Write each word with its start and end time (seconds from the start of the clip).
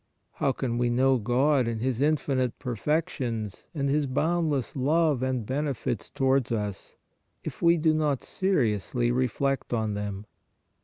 How 0.31 0.51
can 0.51 0.79
we 0.79 0.89
know 0.89 1.19
God 1.19 1.67
and 1.67 1.79
His 1.79 2.01
infinite 2.01 2.57
perfections 2.57 3.67
and 3.75 3.87
His 3.87 4.07
boundless 4.07 4.75
love 4.75 5.21
and 5.21 5.45
benefits 5.45 6.09
towards 6.09 6.51
us, 6.51 6.95
if 7.43 7.61
we 7.61 7.77
do 7.77 7.93
not 7.93 8.23
seriously 8.23 9.11
reflect 9.11 9.73
on 9.73 9.93
them? 9.93 10.25